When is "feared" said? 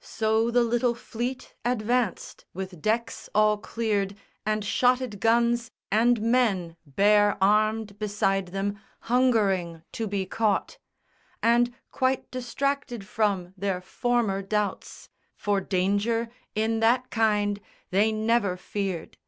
18.56-19.18